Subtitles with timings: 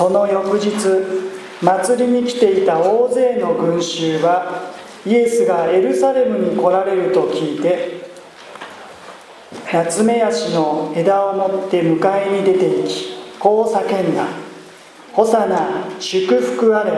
[0.00, 0.70] その翌日
[1.60, 4.72] 祭りに来ていた大勢の群衆は
[5.04, 8.00] イエスがエルサレムに来られると聞いて
[9.70, 14.24] 夏目足の枝を持って迎えに出て行きこう叫んだ
[15.12, 16.92] 「ホサナ祝福あれ。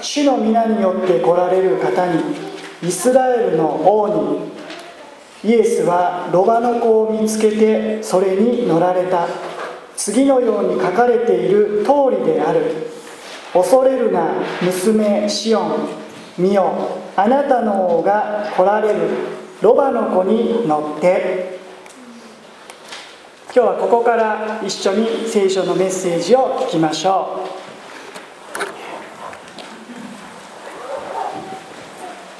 [0.00, 2.22] 主の皆によって来られる方に
[2.82, 4.08] イスラエルの王
[5.44, 9.47] にイエスはロバの子を見つけてそれに乗られた。
[9.98, 12.86] 次のように書かれている通りである。
[13.52, 14.30] 恐れるな
[14.62, 15.88] 娘シオン。
[16.38, 19.00] 見よあなたの王が来られる。
[19.60, 21.58] ロバの子に乗って。
[23.52, 27.48] 今日はここから一緒に聖書のメッセージを聞きましょう。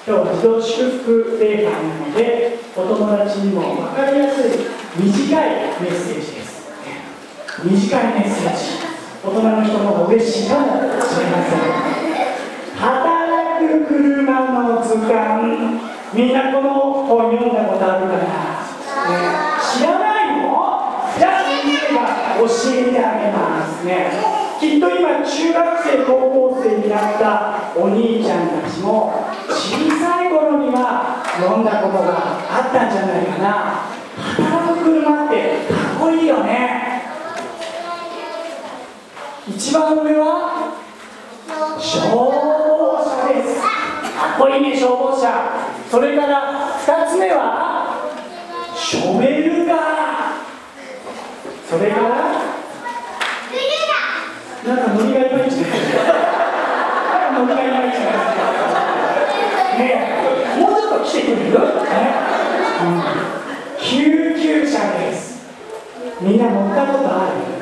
[0.06, 4.50] 今日は自動祝福礼拝なのでお友達にも分かりやすい
[4.96, 5.50] 短い
[5.82, 6.20] メッセージ。
[6.20, 6.37] です
[7.64, 8.58] 短いメッセージ。
[9.24, 11.60] 大人の人の方が嬉しいかもしれません。
[12.78, 15.80] 働く車の図鑑。
[16.14, 16.68] みんなこの
[17.04, 18.26] 本読んだことあるかな、ね、
[19.60, 20.46] 知らないの？
[21.18, 22.00] じゃあ先生が
[22.38, 23.92] 教えてあげますね。
[24.60, 27.24] きっと今中学生高校生になった
[27.76, 29.12] お兄ちゃんたちも
[29.48, 33.82] 小さい頃には読んだことがあったんじゃないかな。
[34.16, 35.34] 働く車って
[35.68, 36.97] かっこいいよね。
[39.48, 40.76] 一番上は
[41.80, 43.68] 消防車ですか
[44.36, 48.12] っこいいね消防車それから2つ目は
[48.76, 49.78] ショベルカー
[51.66, 52.08] それから
[54.66, 57.96] なんかノリがいまいちねなんかノリがいまいち
[59.78, 59.84] ね
[60.60, 61.56] もうちょっと来てくれる、ね
[62.84, 63.02] うん、
[63.80, 65.40] 救急車です
[66.20, 67.57] みんな乗ったことある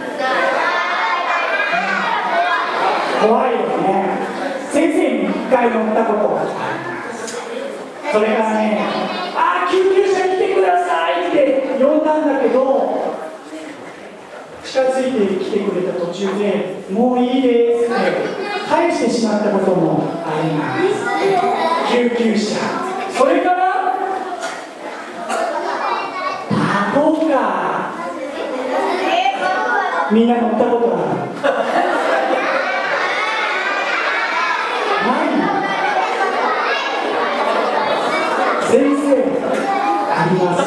[3.27, 4.19] 怖いよね
[4.71, 7.35] 先生に1回乗ったことがあります
[8.13, 8.79] それからね
[9.35, 10.23] ああ救急車。
[10.27, 13.17] 来てくださいって呼んだんだけど
[14.65, 17.39] 近づいてきてくれた途中でもうい。
[17.41, 18.03] いですって
[18.69, 22.57] 返してしまったこともあります救急車。
[23.11, 23.97] それから
[26.51, 31.17] パトカーみんな乗ったことある
[38.69, 39.07] 先生
[40.13, 40.61] あります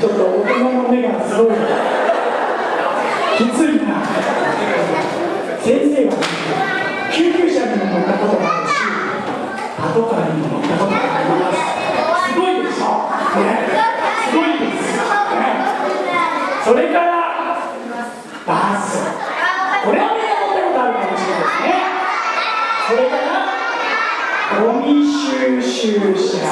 [0.00, 1.52] ちょっと大人の目がすごい
[3.38, 3.99] きついな
[5.62, 6.12] 先生は
[7.12, 8.74] 救急車にも乗ったことがあるし
[9.78, 11.70] パトカーにも乗ったことがあります。
[12.32, 13.70] すごいでしょ、ね、
[14.30, 15.02] すごいです、ね、
[16.64, 17.10] それから
[18.46, 19.02] バス
[19.84, 21.74] これはみんな乗ったことあるかもしれないですね
[22.88, 23.30] それから
[24.60, 26.42] ゴミ収集車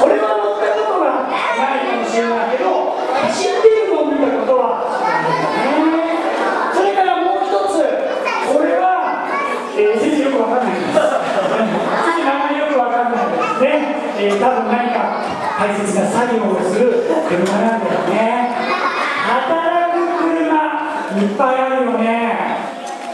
[0.00, 2.94] これは乗ったことがないかもしれないけど
[3.26, 4.94] 走っているのを見たことはあ
[5.74, 6.14] るよね
[6.74, 7.82] それからもう一つ
[8.54, 9.26] これは、
[9.74, 15.26] えー、先生よくわかんないです先生名前よくわかんないですね、えー、多分何か
[15.58, 18.34] 大切な作業をする車なんだよね。
[19.24, 20.74] 働く車
[21.22, 22.58] いっぱいあるよね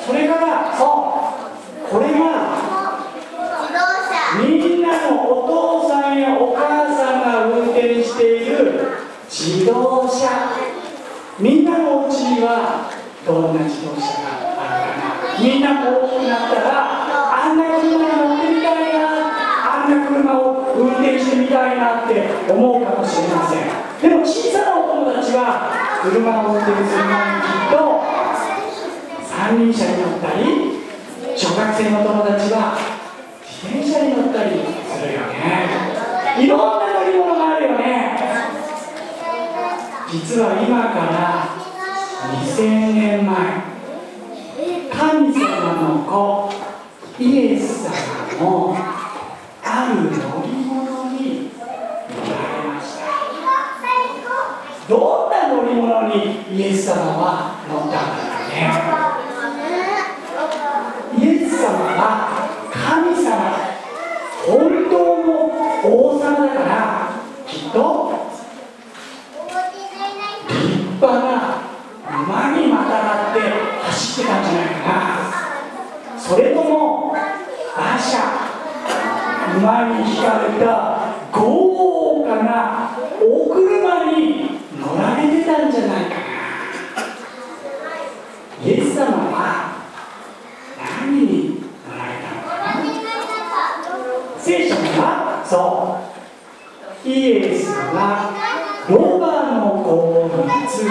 [0.05, 2.19] それからそうこれが
[4.41, 8.91] みんなのお父さんやお母さんが運転している
[9.28, 10.28] 自動車
[11.39, 12.91] みんなのお家には
[13.25, 19.05] どんな自動車があるかなみんなも大きくなったらあんな車に乗ってみたいな
[19.75, 28.01] あんな車を運転してみたいなって思うかもしれませんでも小さなお友達は車を運転する前にきっと
[29.28, 30.43] 三輪車に乗ったり
[31.37, 32.77] 小学生の友達は
[33.41, 36.43] 自転車に乗ったりするよね。
[36.43, 38.19] いろんな乗り物があるよね。
[40.11, 41.47] 実は今から
[42.43, 43.63] 2000年前
[44.91, 45.39] 神様
[45.78, 46.51] の子
[47.23, 48.77] イエス様も
[49.63, 53.05] ある乗り物に乗られました。
[54.89, 57.50] どんな乗り物にイエス様は
[97.21, 98.33] イエスは
[98.89, 100.91] ロバの子を見つけて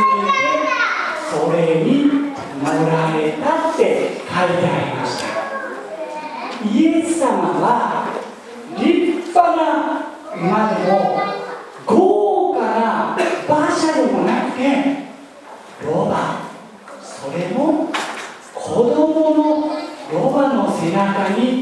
[1.27, 2.05] それに
[2.61, 3.81] 乗られたって
[4.13, 5.25] 書いてありました。
[6.69, 7.27] イエス様
[7.59, 8.13] は
[8.77, 8.85] 立
[9.29, 10.05] 派な
[10.35, 10.93] 馬でも
[11.87, 13.17] 豪華な
[13.47, 15.09] 馬車でもなくて
[15.83, 16.41] ロバ
[17.01, 17.89] それも
[18.53, 19.73] 子供の
[20.13, 21.58] ロバの背中に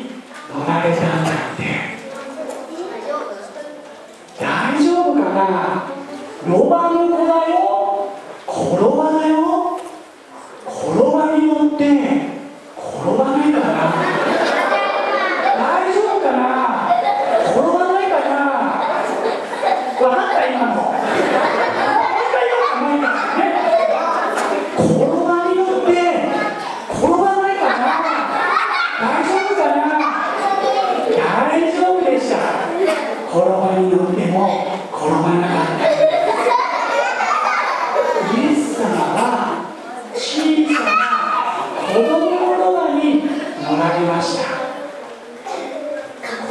[43.87, 44.43] 乗られました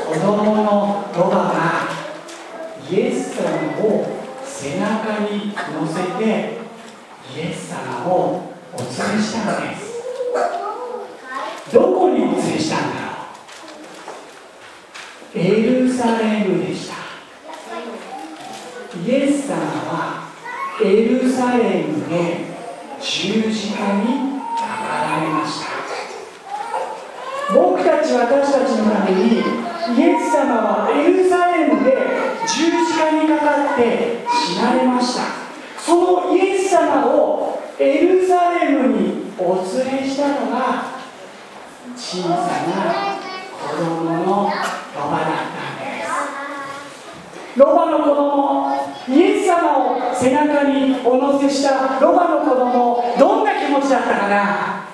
[0.07, 1.89] 子供のロバが
[2.91, 3.45] イエス様
[3.85, 4.07] を
[4.43, 6.59] 背中に乗せて
[7.37, 9.81] イエス様をお連れしたのです
[11.75, 13.13] どこにお連れしたんだろ
[15.35, 16.95] うエルサレムでした
[18.99, 20.31] イエス様は
[20.83, 22.47] エルサレムで
[22.99, 25.77] 十字架にかかられました
[27.55, 31.97] 僕たち私たちのためにイエス様はエルサレムで
[32.47, 35.23] 十字架にかかって死なれました
[35.81, 40.97] そのイエス様をエルサレムにお連れしたのが
[42.09, 42.37] 小さな
[43.69, 47.59] 子供のロバだったんです。
[47.59, 48.71] ロバの子供
[49.09, 54.87] イエス様を背中にお乗せしたロバの子供どんな気持ちだったかな？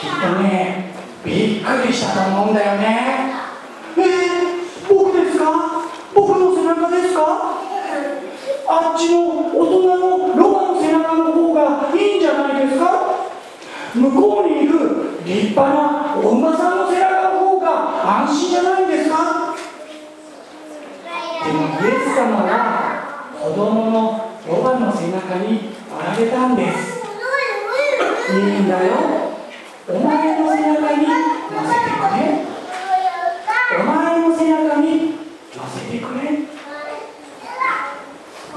[0.00, 3.34] きっとねびっくりしたと思うんだよね。
[3.98, 5.44] えー、僕ですか？
[6.14, 7.20] 僕の背中ですか？
[8.68, 12.86] あっちの大人のロバの背中の方がいいんじゃないですか？
[13.94, 14.45] 向こうに
[15.26, 19.16] 立派なお馬さんの背中の方が安心じゃないんですか？
[21.44, 22.52] でもイエス様は
[23.34, 27.02] 子供のロバの背中に乗られたんです。
[28.32, 28.92] いいんだよ。
[29.88, 31.12] お前の背中に乗
[31.66, 32.18] せてくれ。
[33.78, 34.86] お前の背中に
[35.54, 36.22] 乗せてくれ。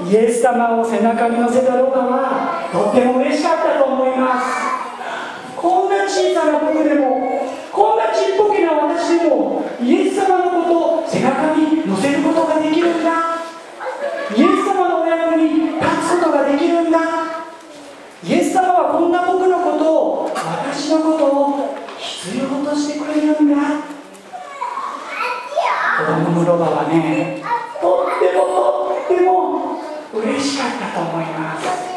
[0.02, 4.69] イエス様を背中に乗せたロバはとっても嬉しかったと思います
[6.20, 7.40] 小さな僕でも
[7.72, 13.40] こんなちっぽけな私でもイエス様のことを背中に乗せることができるんだ。
[14.36, 16.98] イエス様のお役に立つことができるんだ。
[18.22, 23.56] イエス様はこんな僕のことを私のことを必要としてくれるんだ。
[26.00, 27.42] 子供のロバはね
[27.80, 29.80] とってもとっても
[30.12, 31.89] 嬉しかったと思います。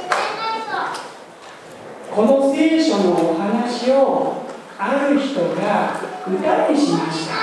[2.15, 4.45] この聖書のお話を
[4.77, 7.33] ある人が歌にしました。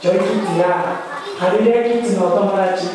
[0.00, 0.66] ジョイキッズや
[1.38, 2.88] ハルレアキッズのお友達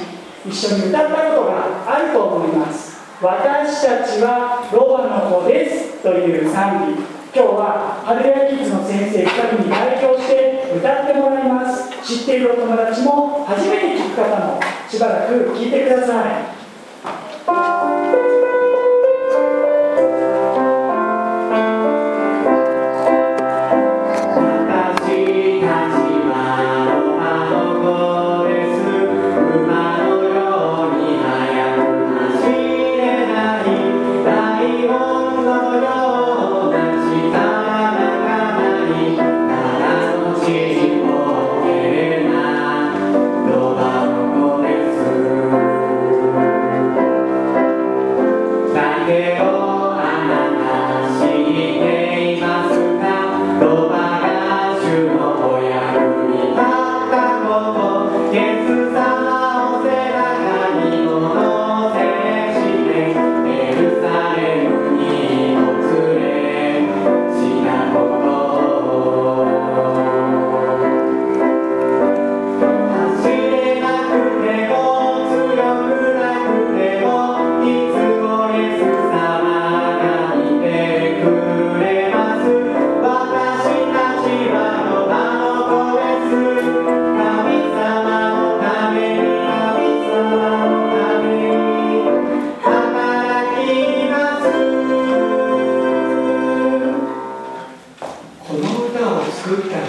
[0.46, 3.00] 一緒に歌ったことがあると思います。
[3.22, 7.02] 私たちはロバの子ですという賛美。
[7.34, 11.88] 今日はハルレアキッズの先生2人に代表して歌ってもらいます。
[12.04, 16.58] 知っているお友達も初めて聞く方もしばらく聞いてください。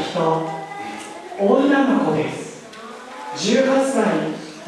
[0.08, 0.48] 人
[1.38, 2.64] 女の子です。
[3.36, 4.04] 18歳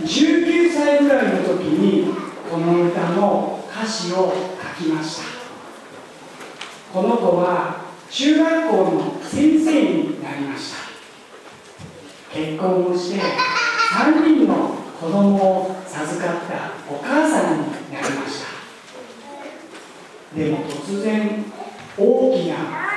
[0.04, 2.12] 19歳ぐらいの時に
[2.50, 4.34] この歌の歌詞を
[4.78, 5.24] 書きました。
[6.92, 10.78] この子は中学校の先生になりました。
[12.34, 20.36] 結婚をして3人の子供を授かったお母さんになりました。
[20.36, 21.44] でも突然
[21.98, 22.89] 大きな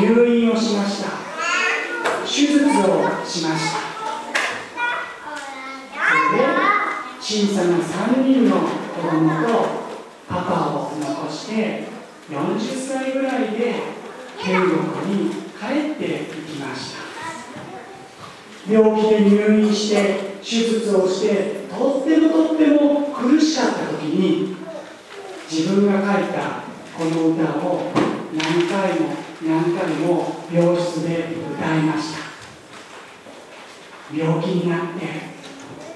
[0.00, 1.10] 入院をしました。
[2.26, 2.68] 手術を
[3.24, 3.86] しました。
[5.88, 6.44] それで
[7.20, 9.52] 小さな3人の子供と
[10.28, 11.84] パパを残して
[12.30, 13.74] 40歳ぐらいで
[14.42, 14.74] 天国
[15.14, 17.06] に帰っていきました。
[18.70, 24.56] 病気で入院して手術をしてとってもとっても苦しかった時に
[25.50, 26.64] 自分が書いた
[26.98, 27.92] この歌を
[28.34, 32.20] 何回も何回も病室で歌いました。
[34.16, 35.06] 病気になって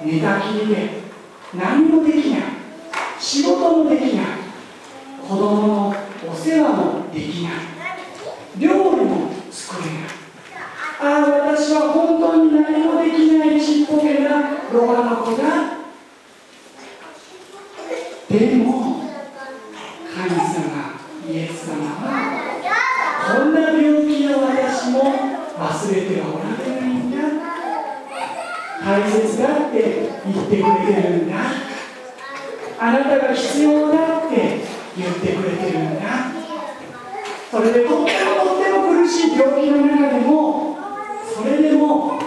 [0.05, 1.01] 寝たきりで
[1.55, 2.41] 何もできない。
[3.19, 4.51] 仕事もできない。
[5.31, 5.95] 子供の
[6.29, 7.53] お世話もできない
[8.59, 10.03] 料理も作れない
[11.01, 14.29] ああ私は本当に何もできないちっぽけな
[14.73, 15.79] ロバの子だ
[18.29, 19.05] でも
[20.13, 25.01] 神様イエス様はこんな病気の私も
[25.59, 27.17] 忘れてはおられないんだ
[28.85, 31.37] 大切だって言ってくれてるんだ
[32.81, 36.31] あなたが必要だって言ってくれてるんだ
[37.51, 40.79] それでとってもとっても苦しい病気の中でも
[41.35, 42.21] それでも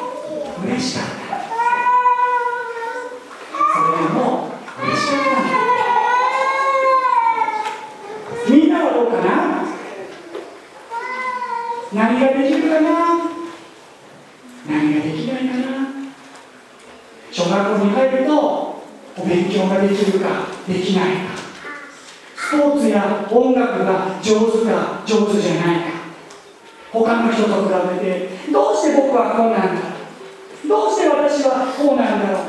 [0.66, 1.14] 嬉しかった
[3.74, 4.50] それでも
[4.84, 5.54] 嬉しかったんだ
[8.50, 9.64] みんなはどうかな
[11.94, 12.90] 何ができるかな
[14.68, 15.64] 何ができないかな
[17.32, 18.84] 小学校に入ると
[19.18, 21.44] お勉強ができるかできないか
[22.54, 25.86] スポーツや音楽が上手か上手じゃないか
[27.14, 29.82] 他の人と比べてどうして僕はこうなんだ
[30.68, 32.42] どうして私はこうなんだろう？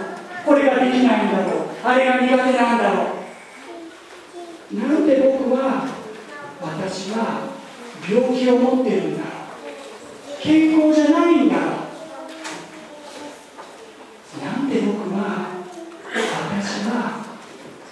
[0.46, 1.68] これができないんだろう？
[1.84, 3.12] あれが苦手なんだろ
[4.72, 4.74] う？
[4.78, 5.84] なんで僕は
[6.62, 7.52] 私は
[8.08, 10.40] 病気を持ってるんだろう？
[10.40, 11.60] 健康じゃないんだろ
[14.40, 15.20] うなんで僕は
[16.50, 17.24] 私は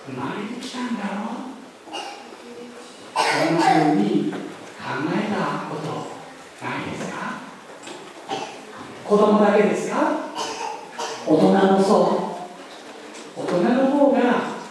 [0.07, 1.53] 生まれてきたんだろ
[1.91, 2.01] う
[3.15, 3.21] こ
[3.53, 4.39] んなふうに考
[5.15, 5.37] えた
[5.69, 5.87] こと
[6.63, 7.17] ないですか
[9.13, 9.97] 子供だけですか？
[11.27, 12.33] 大人もそ
[13.37, 13.41] う。
[13.43, 14.19] 大人の方が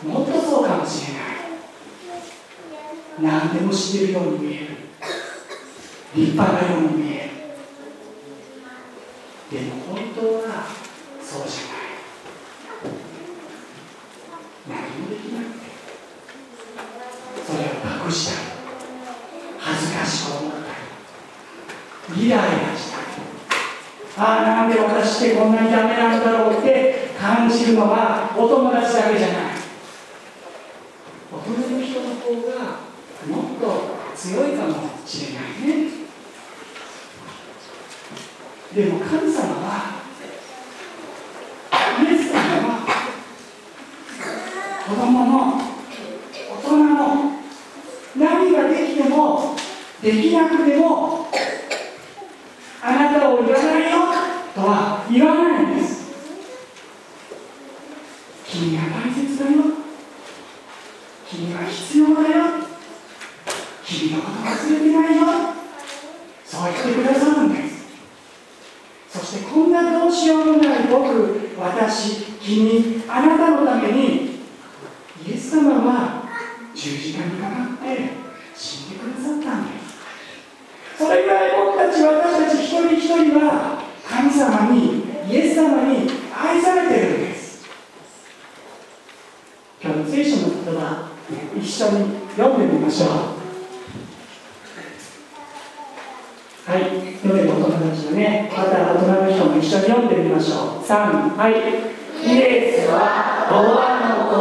[0.04, 1.12] もっとそうかもし
[3.20, 3.32] れない。
[3.46, 4.68] 何でも知ってるように見える。
[6.16, 7.30] 立派なように見え
[9.52, 10.20] るでも本当
[10.50, 10.66] は
[11.22, 11.64] そうじゃ
[14.74, 15.62] ない何もできなくて
[17.48, 17.62] それを
[18.08, 18.44] 隠したり
[19.60, 20.58] 恥ずかしく思った
[22.16, 22.44] りイライラ
[22.78, 23.02] したり
[24.18, 27.08] ああなんで私ってこんなにダメなんだろうって
[27.72, 29.36] 感じるのはお友達だけじゃない。
[31.32, 32.82] 大人の人の方が
[33.28, 33.66] もっと
[34.16, 34.74] 強いかも
[35.06, 35.44] しれない
[35.86, 35.92] ね。
[38.76, 40.02] でも神様は
[42.02, 42.38] イエス様
[42.68, 42.80] は
[44.88, 45.62] 子供も
[46.50, 47.32] 大人も
[48.18, 49.56] 何ができても
[50.02, 51.28] できなくても
[52.82, 53.98] あなたを言わないよ
[54.56, 56.02] とは言わないんです
[58.52, 59.52] 君が大切だよ
[61.26, 62.46] 君は必要だよ
[63.86, 65.24] 君のこと忘れてないよ
[66.44, 67.86] そう言ってくださるんです
[69.10, 74.42] そしてこんなどうしようもない僕私君あなたのために
[75.26, 76.24] イエス様は
[76.76, 78.10] 十字架にかかって
[78.54, 79.96] 死んでくださったんです。
[80.98, 87.66] それぐらい僕たち私たち一人一人は神様にイエス様に愛されてるんです。
[89.82, 91.10] 今日の聖書の言葉
[91.58, 93.42] 一緒に読んでみましょう
[96.72, 100.84] はい読めるお友達のねまた大人の人も一緒に読んでみましょう。
[100.84, 101.54] 3はい。
[102.24, 104.36] イエスはロアの子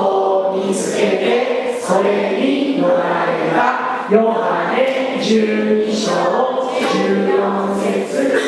[0.50, 4.08] を見つけてそれに乗られた。
[4.10, 6.10] ヨハネ12章
[6.72, 8.40] 14節。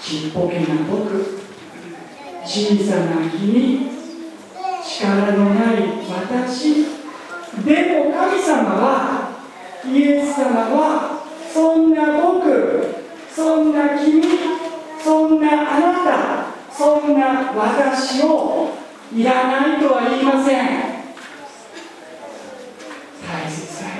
[0.00, 1.40] ちっぽけな僕。
[2.44, 3.90] 小さな君。
[4.86, 5.76] 力のない
[6.08, 6.86] 私
[7.64, 9.30] でも神様は
[9.84, 11.22] イエス様は
[11.52, 12.94] そんな僕
[13.34, 14.22] そんな君
[15.06, 18.70] そんなあなたそんな私を
[19.12, 20.66] いらないとは言いません。
[23.26, 23.94] 大切だよ。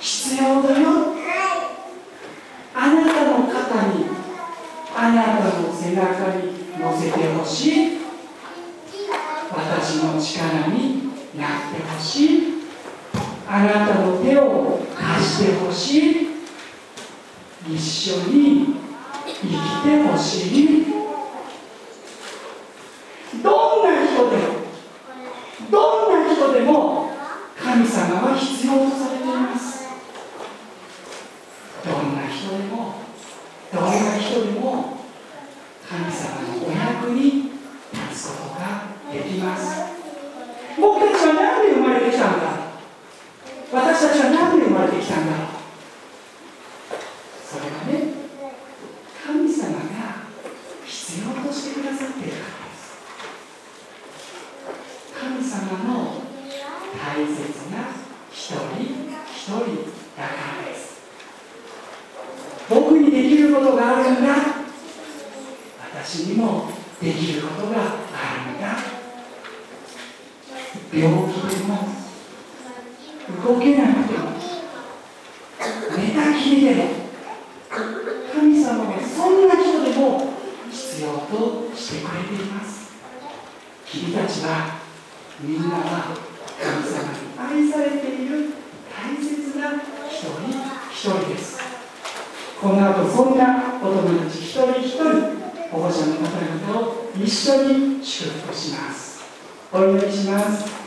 [0.00, 0.88] 必要だよ。
[2.74, 4.06] あなたの肩に
[4.96, 8.00] あなたの背中に乗せてほしい。
[9.52, 12.42] 私の力になってほしい。
[13.48, 16.30] あなたの手を貸してほしい。
[17.68, 18.74] 一緒に
[19.26, 19.52] 生き
[19.84, 20.86] てほしい
[23.42, 24.42] どんな人でも
[25.70, 27.10] どんな人でも
[27.56, 29.88] 神様は必要とされています
[32.00, 32.94] どんな人でも
[33.70, 34.96] どんな人でも
[35.86, 37.50] 神様のお役に
[37.92, 39.84] 立つことができます
[40.80, 42.46] 僕たちは何で生まれてきたんだ
[43.70, 45.46] 私たちは何で生まれてきたんだろう
[47.44, 48.14] それはね
[49.26, 50.24] 神様が
[50.86, 52.96] 必要としてくださっているからです
[55.20, 56.22] 神様の
[56.96, 57.92] 大切な
[58.32, 58.56] 一人
[59.28, 59.54] 一人
[60.16, 60.90] だからです
[62.70, 64.36] 僕にできることがあるんだ
[65.92, 67.82] 私にもできることがあ
[68.46, 68.76] るんだ。
[70.92, 71.88] 病気でも
[73.42, 74.20] 動けなくても
[75.96, 76.78] 寝たきりでも
[78.34, 80.34] 神様はそんな人でも
[80.70, 82.92] 必要としてくれています。
[83.86, 84.80] 君たちは
[85.40, 86.14] みんなは
[86.60, 88.52] 神様に愛されている
[88.92, 89.62] 大切な
[90.06, 90.52] 一人
[90.92, 91.58] 一人です。
[92.60, 95.39] この後そんなお友達一人一人
[95.70, 99.22] 保護者の方々を一緒に祝福します。
[99.72, 100.80] お祈りします。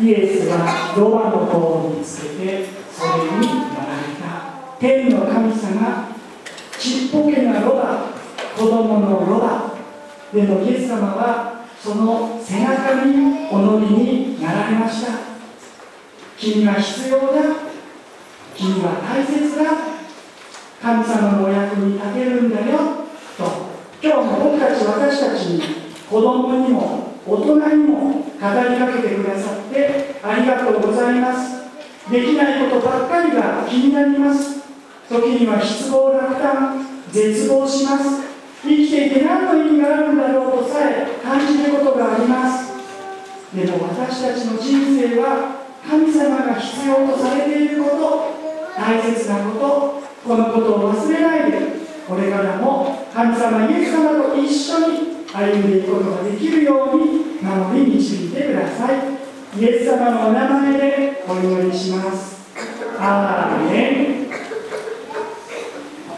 [0.00, 6.08] イエスはロバの子を見つけてそれに乗られた天の神様
[6.78, 8.06] ちっぽけなロバ
[8.56, 9.74] 子供のロバ
[10.32, 15.12] でもイエス様はその背中にお乗りになられました。
[16.38, 17.26] 君は必要だ。
[18.56, 19.89] 君は大切だ。
[20.80, 22.78] 神様のお役に立てるんだよ
[23.36, 23.44] と。
[24.02, 25.62] 今日も僕たち私たちに
[26.08, 31.68] 子供にも大人にも語りかけてくださってありがとうございます。
[32.10, 34.60] できないことばっかりが気になります。
[35.10, 38.30] 時には失望落胆絶望します。
[38.62, 42.72] 生きていて何の意味があるんだろうとさえ感じることがあります。
[43.54, 48.40] でも私たちの人生は神様が必要とされていること
[48.80, 51.58] 大切なことこのことを忘れないで
[52.06, 58.96] これからも神様イエス様と一緒に歩んでいくことができるように守り導いてください。
[59.58, 62.40] イエス様のお名前でお祈りします。
[62.98, 64.09] アーメン。